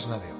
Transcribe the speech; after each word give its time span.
Das 0.00 0.08
Radio. 0.08 0.39